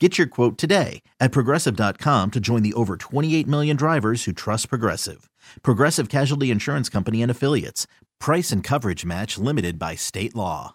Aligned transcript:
Get 0.00 0.18
your 0.18 0.26
quote 0.26 0.58
today 0.58 1.02
at 1.20 1.30
progressive.com 1.30 2.32
to 2.32 2.40
join 2.40 2.64
the 2.64 2.72
over 2.74 2.96
28 2.96 3.46
million 3.46 3.76
drivers 3.76 4.24
who 4.24 4.32
trust 4.32 4.68
Progressive. 4.68 5.30
Progressive 5.62 6.08
Casualty 6.08 6.50
Insurance 6.50 6.88
Company 6.88 7.22
and 7.22 7.30
Affiliates. 7.30 7.86
Price 8.18 8.50
and 8.50 8.64
coverage 8.64 9.04
match 9.04 9.38
limited 9.38 9.78
by 9.78 9.94
state 9.94 10.34
law. 10.34 10.74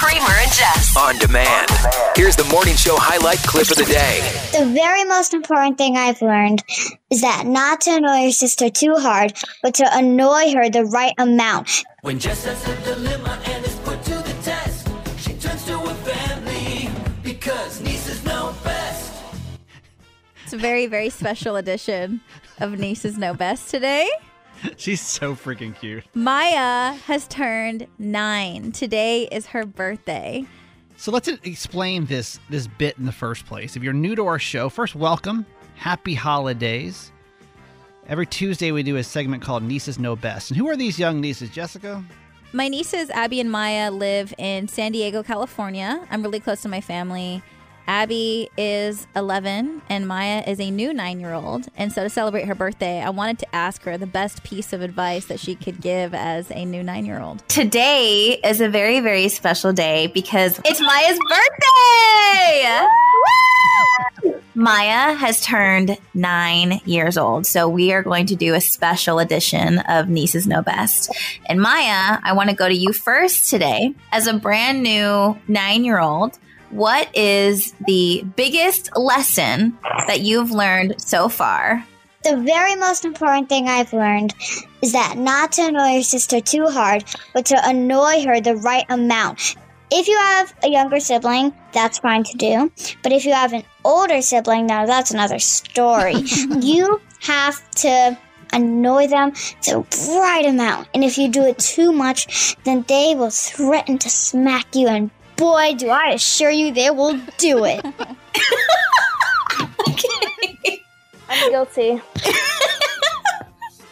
Kramer 0.00 0.22
and 0.22 0.52
Jess. 0.52 0.96
On 0.96 1.18
demand. 1.18 1.68
Here's 2.16 2.36
the 2.36 2.44
morning 2.44 2.74
show 2.74 2.96
highlight 2.96 3.38
clip 3.38 3.70
of 3.70 3.76
the 3.76 3.84
day. 3.84 4.20
The 4.58 4.72
very 4.72 5.04
most 5.04 5.34
important 5.34 5.76
thing 5.76 5.96
I've 5.96 6.22
learned 6.22 6.62
is 7.10 7.20
that 7.22 7.46
not 7.46 7.82
to 7.82 7.96
annoy 7.96 8.22
your 8.22 8.32
sister 8.32 8.70
too 8.70 8.94
hard, 8.96 9.32
but 9.62 9.74
to 9.74 9.88
annoy 9.92 10.54
her 10.54 10.70
the 10.70 10.84
right 10.86 11.12
amount. 11.18 11.84
When 12.02 12.18
Jess 12.18 12.44
has 12.44 12.66
a 12.66 12.94
dilemma 12.94 13.38
It's 20.50 20.56
a 20.56 20.58
very, 20.58 20.86
very 20.86 21.10
special 21.10 21.54
edition 21.54 22.20
of 22.58 22.76
Nieces 22.76 23.16
Know 23.16 23.34
Best 23.34 23.70
today. 23.70 24.10
She's 24.76 25.00
so 25.00 25.36
freaking 25.36 25.78
cute. 25.78 26.02
Maya 26.12 26.94
has 27.06 27.28
turned 27.28 27.86
nine. 28.00 28.72
Today 28.72 29.28
is 29.30 29.46
her 29.46 29.64
birthday. 29.64 30.44
So 30.96 31.12
let's 31.12 31.28
explain 31.28 32.06
this 32.06 32.40
this 32.48 32.66
bit 32.66 32.98
in 32.98 33.06
the 33.06 33.12
first 33.12 33.46
place. 33.46 33.76
If 33.76 33.84
you're 33.84 33.92
new 33.92 34.16
to 34.16 34.26
our 34.26 34.40
show, 34.40 34.68
first 34.68 34.96
welcome. 34.96 35.46
Happy 35.76 36.14
holidays. 36.14 37.12
Every 38.08 38.26
Tuesday 38.26 38.72
we 38.72 38.82
do 38.82 38.96
a 38.96 39.04
segment 39.04 39.44
called 39.44 39.62
Nieces 39.62 40.00
Know 40.00 40.16
Best. 40.16 40.50
And 40.50 40.58
who 40.58 40.68
are 40.68 40.76
these 40.76 40.98
young 40.98 41.20
nieces, 41.20 41.50
Jessica? 41.50 42.04
My 42.52 42.66
nieces, 42.66 43.08
Abby 43.10 43.38
and 43.38 43.52
Maya, 43.52 43.92
live 43.92 44.34
in 44.36 44.66
San 44.66 44.90
Diego, 44.90 45.22
California. 45.22 46.04
I'm 46.10 46.24
really 46.24 46.40
close 46.40 46.60
to 46.62 46.68
my 46.68 46.80
family. 46.80 47.40
Abby 47.86 48.48
is 48.56 49.06
11 49.16 49.82
and 49.88 50.06
Maya 50.06 50.42
is 50.46 50.60
a 50.60 50.70
new 50.70 50.92
nine 50.94 51.20
year 51.20 51.32
old. 51.32 51.66
And 51.76 51.92
so 51.92 52.04
to 52.04 52.10
celebrate 52.10 52.46
her 52.46 52.54
birthday, 52.54 53.00
I 53.00 53.10
wanted 53.10 53.38
to 53.40 53.54
ask 53.54 53.82
her 53.82 53.98
the 53.98 54.06
best 54.06 54.42
piece 54.44 54.72
of 54.72 54.82
advice 54.82 55.26
that 55.26 55.40
she 55.40 55.54
could 55.54 55.80
give 55.80 56.14
as 56.14 56.50
a 56.50 56.64
new 56.64 56.82
nine 56.82 57.06
year 57.06 57.20
old. 57.20 57.46
Today 57.48 58.40
is 58.44 58.60
a 58.60 58.68
very, 58.68 59.00
very 59.00 59.28
special 59.28 59.72
day 59.72 60.06
because 60.08 60.60
it's 60.64 60.80
Maya's 60.80 61.18
birthday. 61.28 62.86
Maya 64.54 65.14
has 65.14 65.40
turned 65.40 65.96
nine 66.12 66.80
years 66.84 67.16
old. 67.16 67.46
So 67.46 67.68
we 67.68 67.92
are 67.92 68.02
going 68.02 68.26
to 68.26 68.36
do 68.36 68.54
a 68.54 68.60
special 68.60 69.18
edition 69.18 69.78
of 69.78 70.08
Nieces 70.08 70.46
Know 70.46 70.60
Best. 70.60 71.10
And 71.46 71.60
Maya, 71.60 72.18
I 72.22 72.34
want 72.34 72.50
to 72.50 72.56
go 72.56 72.68
to 72.68 72.74
you 72.74 72.92
first 72.92 73.48
today. 73.48 73.94
As 74.12 74.26
a 74.26 74.34
brand 74.34 74.82
new 74.82 75.38
nine 75.48 75.84
year 75.84 75.98
old, 75.98 76.38
what 76.70 77.08
is 77.16 77.74
the 77.86 78.24
biggest 78.36 78.96
lesson 78.96 79.78
that 80.06 80.20
you've 80.20 80.50
learned 80.50 81.00
so 81.00 81.28
far? 81.28 81.84
The 82.22 82.36
very 82.36 82.76
most 82.76 83.04
important 83.04 83.48
thing 83.48 83.68
I've 83.68 83.92
learned 83.92 84.34
is 84.82 84.92
that 84.92 85.16
not 85.16 85.52
to 85.52 85.66
annoy 85.66 85.94
your 85.94 86.02
sister 86.02 86.40
too 86.40 86.66
hard, 86.66 87.04
but 87.32 87.46
to 87.46 87.68
annoy 87.68 88.24
her 88.26 88.40
the 88.40 88.56
right 88.56 88.84
amount. 88.90 89.56
If 89.90 90.06
you 90.06 90.18
have 90.18 90.54
a 90.62 90.68
younger 90.68 91.00
sibling, 91.00 91.52
that's 91.72 91.98
fine 91.98 92.22
to 92.24 92.36
do. 92.36 92.70
But 93.02 93.12
if 93.12 93.24
you 93.24 93.32
have 93.32 93.52
an 93.52 93.64
older 93.84 94.22
sibling, 94.22 94.66
now 94.66 94.86
that's 94.86 95.10
another 95.10 95.38
story. 95.38 96.14
you 96.60 97.00
have 97.20 97.68
to 97.76 98.18
annoy 98.52 99.06
them 99.06 99.30
the 99.64 99.84
right 100.20 100.46
amount. 100.46 100.88
And 100.94 101.02
if 101.02 101.18
you 101.18 101.28
do 101.28 101.42
it 101.42 101.58
too 101.58 101.92
much, 101.92 102.56
then 102.64 102.84
they 102.86 103.14
will 103.16 103.30
threaten 103.30 103.98
to 103.98 104.10
smack 104.10 104.74
you. 104.74 104.88
And 104.88 105.10
boy, 105.40 105.74
do 105.74 105.88
I 105.88 106.10
assure 106.10 106.50
you, 106.50 106.72
they 106.72 106.90
will 106.90 107.18
do 107.38 107.64
it. 107.64 107.84
I'm 111.28 111.50
guilty. 111.50 112.02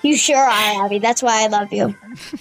you 0.03 0.17
sure 0.17 0.37
are, 0.37 0.85
Abby. 0.85 0.99
That's 0.99 1.23
why 1.23 1.45
I 1.45 1.47
love 1.47 1.73
you. 1.73 1.97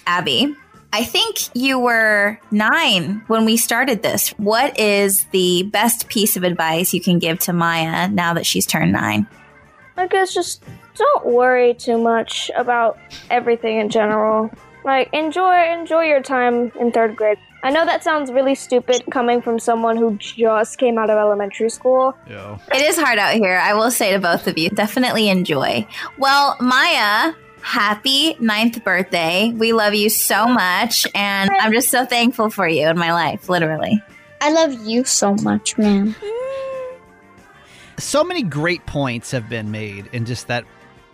Abby, 0.05 0.53
I 0.91 1.03
think 1.03 1.37
you 1.55 1.79
were 1.79 2.37
nine 2.51 3.23
when 3.27 3.45
we 3.45 3.55
started 3.55 4.03
this. 4.03 4.29
What 4.31 4.77
is 4.77 5.25
the 5.31 5.63
best 5.71 6.09
piece 6.09 6.35
of 6.35 6.43
advice 6.43 6.93
you 6.93 7.01
can 7.01 7.19
give 7.19 7.39
to 7.39 7.53
Maya 7.53 8.09
now 8.09 8.33
that 8.33 8.45
she's 8.45 8.65
turned 8.65 8.91
nine? 8.91 9.25
I 9.97 10.07
guess 10.07 10.33
just 10.33 10.63
don't 10.95 11.25
worry 11.25 11.73
too 11.73 11.97
much 11.97 12.51
about 12.55 12.97
everything 13.29 13.79
in 13.79 13.89
general. 13.89 14.49
Like 14.83 15.09
enjoy 15.13 15.71
enjoy 15.71 16.03
your 16.03 16.21
time 16.21 16.71
in 16.79 16.91
third 16.91 17.15
grade. 17.15 17.37
I 17.63 17.71
know 17.71 17.85
that 17.85 18.03
sounds 18.03 18.31
really 18.31 18.55
stupid 18.55 19.03
coming 19.11 19.41
from 19.41 19.59
someone 19.59 19.97
who 19.97 20.15
just 20.17 20.77
came 20.77 20.97
out 20.97 21.09
of 21.09 21.17
elementary 21.17 21.69
school. 21.69 22.15
Yo. 22.29 22.59
It 22.71 22.81
is 22.81 22.97
hard 22.97 23.17
out 23.17 23.33
here, 23.33 23.57
I 23.57 23.73
will 23.73 23.91
say 23.91 24.13
to 24.13 24.19
both 24.19 24.47
of 24.47 24.57
you. 24.57 24.69
Definitely 24.69 25.27
enjoy. 25.27 25.85
Well, 26.17 26.55
Maya, 26.61 27.33
happy 27.61 28.37
ninth 28.39 28.83
birthday. 28.83 29.51
We 29.51 29.73
love 29.73 29.95
you 29.95 30.09
so 30.09 30.47
much, 30.47 31.07
and 31.15 31.49
I'm 31.59 31.73
just 31.73 31.89
so 31.89 32.05
thankful 32.05 32.49
for 32.51 32.67
you 32.67 32.87
in 32.87 32.97
my 32.97 33.11
life, 33.11 33.49
literally. 33.49 34.01
I 34.39 34.51
love 34.51 34.87
you 34.87 35.03
so 35.03 35.33
much, 35.33 35.77
man. 35.77 36.15
So 37.99 38.23
many 38.23 38.43
great 38.43 38.85
points 38.85 39.31
have 39.31 39.49
been 39.49 39.71
made 39.71 40.07
in 40.11 40.25
just 40.25 40.47
that 40.47 40.65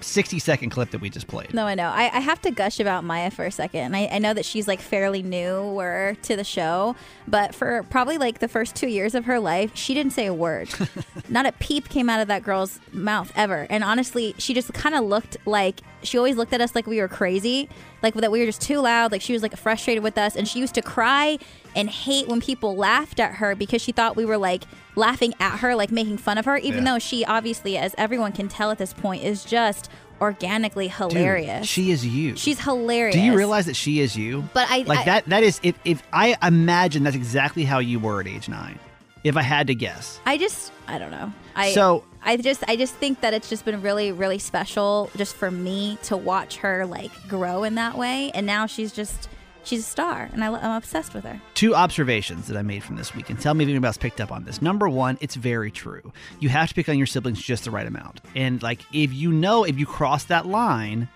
60 0.03 0.39
second 0.39 0.69
clip 0.69 0.91
that 0.91 1.01
we 1.01 1.09
just 1.09 1.27
played. 1.27 1.53
No, 1.53 1.65
I 1.65 1.75
know. 1.75 1.87
I, 1.87 2.03
I 2.13 2.19
have 2.19 2.41
to 2.41 2.51
gush 2.51 2.79
about 2.79 3.03
Maya 3.03 3.31
for 3.31 3.45
a 3.45 3.51
second. 3.51 3.95
I, 3.95 4.07
I 4.07 4.19
know 4.19 4.33
that 4.33 4.45
she's 4.45 4.67
like 4.67 4.81
fairly 4.81 5.23
newer 5.23 6.15
to 6.23 6.35
the 6.35 6.43
show, 6.43 6.95
but 7.27 7.55
for 7.55 7.83
probably 7.83 8.17
like 8.17 8.39
the 8.39 8.47
first 8.47 8.75
two 8.75 8.87
years 8.87 9.15
of 9.15 9.25
her 9.25 9.39
life, 9.39 9.71
she 9.75 9.93
didn't 9.93 10.13
say 10.13 10.25
a 10.25 10.33
word. 10.33 10.69
Not 11.29 11.45
a 11.45 11.51
peep 11.53 11.89
came 11.89 12.09
out 12.09 12.19
of 12.19 12.27
that 12.27 12.43
girl's 12.43 12.79
mouth 12.91 13.31
ever. 13.35 13.65
And 13.69 13.83
honestly, 13.83 14.35
she 14.37 14.53
just 14.53 14.73
kind 14.73 14.95
of 14.95 15.05
looked 15.05 15.37
like 15.45 15.81
she 16.03 16.17
always 16.17 16.35
looked 16.35 16.53
at 16.53 16.61
us 16.61 16.75
like 16.75 16.87
we 16.87 16.99
were 16.99 17.07
crazy, 17.07 17.69
like 18.01 18.13
that 18.15 18.31
we 18.31 18.39
were 18.39 18.45
just 18.45 18.61
too 18.61 18.79
loud. 18.79 19.11
Like 19.11 19.21
she 19.21 19.33
was 19.33 19.41
like 19.41 19.55
frustrated 19.57 20.03
with 20.03 20.17
us, 20.17 20.35
and 20.35 20.47
she 20.47 20.59
used 20.59 20.75
to 20.75 20.81
cry 20.81 21.37
and 21.75 21.89
hate 21.89 22.27
when 22.27 22.41
people 22.41 22.75
laughed 22.75 23.19
at 23.19 23.35
her 23.35 23.55
because 23.55 23.81
she 23.81 23.91
thought 23.91 24.15
we 24.15 24.25
were 24.25 24.37
like 24.37 24.63
laughing 24.95 25.33
at 25.39 25.59
her, 25.59 25.75
like 25.75 25.91
making 25.91 26.17
fun 26.17 26.37
of 26.37 26.45
her, 26.45 26.57
even 26.57 26.83
Yeah. 26.85 26.93
though 26.93 26.99
she 26.99 27.25
obviously, 27.25 27.77
as 27.77 27.95
everyone 27.97 28.31
can 28.31 28.47
tell 28.47 28.69
at 28.71 28.77
this 28.77 28.93
point, 28.93 29.23
is 29.23 29.43
just 29.43 29.89
organically 30.21 30.87
Dude, 30.87 31.11
hilarious. 31.11 31.67
she 31.67 31.91
is 31.91 32.05
you. 32.05 32.35
She's 32.37 32.59
hilarious. 32.59 33.15
Do 33.15 33.21
you 33.21 33.35
realize 33.35 33.65
that 33.65 33.75
she 33.75 33.99
is 33.99 34.15
you? 34.15 34.47
But 34.53 34.67
I 34.69 34.79
like 34.83 34.99
I- 34.99 35.05
that. 35.05 35.25
That 35.25 35.43
is 35.43 35.59
if 35.63 35.75
if 35.83 36.01
I 36.13 36.37
imagine 36.41 37.03
that's 37.03 37.15
exactly 37.15 37.63
how 37.65 37.79
you 37.79 37.99
were 37.99 38.21
at 38.21 38.27
age 38.27 38.47
nine. 38.47 38.79
If 39.23 39.37
I 39.37 39.41
had 39.41 39.67
to 39.67 39.75
guess. 39.75 40.19
I 40.25 40.37
just 40.37 40.71
I 40.87 40.97
don't 40.99 41.11
know. 41.11 41.31
I 41.55 41.71
So- 41.71 42.03
I 42.25 42.37
just 42.37 42.63
I 42.67 42.75
just 42.75 42.95
think 42.95 43.21
that 43.21 43.33
it's 43.33 43.49
just 43.49 43.65
been 43.65 43.81
really 43.81 44.11
really 44.11 44.39
special 44.39 45.09
just 45.17 45.35
for 45.35 45.51
me 45.51 45.97
to 46.03 46.15
watch 46.17 46.57
her 46.57 46.85
like 46.85 47.11
grow 47.27 47.63
in 47.63 47.75
that 47.75 47.97
way 47.97 48.31
and 48.33 48.45
now 48.45 48.65
she's 48.65 48.91
just 48.93 49.27
she's 49.65 49.79
a 49.79 49.83
star 49.83 50.29
and 50.33 50.43
I, 50.43 50.47
I'm 50.47 50.71
obsessed 50.77 51.13
with 51.13 51.23
her. 51.25 51.41
Two 51.53 51.75
observations 51.75 52.47
that 52.47 52.57
I 52.57 52.61
made 52.61 52.83
from 52.83 52.95
this 52.97 53.13
week, 53.15 53.29
and 53.29 53.39
tell 53.39 53.53
me 53.53 53.63
if 53.63 53.69
anybody 53.69 53.87
else 53.87 53.97
picked 53.97 54.19
up 54.21 54.31
on 54.31 54.43
this. 54.45 54.61
Number 54.61 54.89
one, 54.89 55.17
it's 55.21 55.35
very 55.35 55.71
true. 55.71 56.11
You 56.39 56.49
have 56.49 56.69
to 56.69 56.75
pick 56.75 56.89
on 56.89 56.97
your 56.97 57.07
siblings 57.07 57.41
just 57.41 57.63
the 57.65 57.71
right 57.71 57.87
amount. 57.87 58.19
And 58.35 58.61
like 58.63 58.81
if 58.93 59.13
you 59.13 59.31
know 59.31 59.63
if 59.63 59.77
you 59.79 59.85
cross 59.85 60.25
that 60.25 60.45
line, 60.45 61.07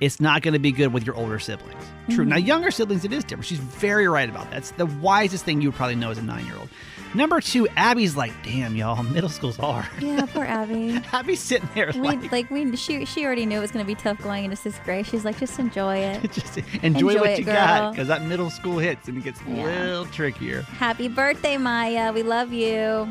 it's 0.00 0.20
not 0.20 0.42
going 0.42 0.54
to 0.54 0.58
be 0.60 0.72
good 0.72 0.92
with 0.92 1.04
your 1.04 1.14
older 1.16 1.38
siblings. 1.38 1.82
True. 2.10 2.24
Mhm. 2.24 2.28
Now, 2.28 2.36
younger 2.36 2.70
siblings, 2.70 3.04
it 3.04 3.12
is 3.12 3.24
different. 3.24 3.46
She's 3.46 3.58
very 3.58 4.08
right 4.08 4.28
about 4.28 4.50
that. 4.50 4.58
It's 4.58 4.70
the 4.72 4.86
wisest 4.86 5.44
thing 5.44 5.60
you 5.60 5.68
would 5.68 5.76
probably 5.76 5.96
know 5.96 6.10
as 6.10 6.18
a 6.18 6.22
nine 6.22 6.46
year 6.46 6.56
old. 6.56 6.68
Number 7.14 7.40
two, 7.40 7.66
Abby's 7.76 8.16
like, 8.16 8.32
damn, 8.42 8.76
y'all, 8.76 9.02
middle 9.02 9.30
school's 9.30 9.56
hard. 9.56 9.86
Yeah, 9.98 10.26
poor 10.26 10.44
Abby. 10.46 11.00
Abby's 11.10 11.40
sitting 11.40 11.68
there 11.74 11.90
We 11.94 12.00
like, 12.00 12.30
like 12.30 12.50
we 12.50 12.76
she 12.76 13.06
she 13.06 13.24
already 13.24 13.46
knew 13.46 13.56
it 13.56 13.60
was 13.62 13.70
gonna 13.70 13.86
be 13.86 13.94
tough 13.94 14.18
going 14.22 14.44
into 14.44 14.56
sixth 14.56 14.84
grade. 14.84 15.06
She's 15.06 15.24
like, 15.24 15.38
just 15.38 15.58
enjoy 15.58 15.96
it. 15.96 16.30
just 16.32 16.58
enjoy, 16.58 16.78
Enjoy 16.82 17.14
what 17.20 17.30
it, 17.30 17.38
you 17.38 17.44
got 17.46 17.92
because 17.92 18.08
that 18.08 18.22
middle 18.22 18.50
school 18.50 18.78
hits 18.78 19.08
and 19.08 19.16
it 19.16 19.24
gets 19.24 19.40
a 19.40 19.48
little 19.48 20.04
trickier. 20.06 20.62
Happy 20.62 21.08
birthday, 21.08 21.56
Maya. 21.56 22.12
We 22.12 22.22
love 22.22 22.52
you. 22.52 23.10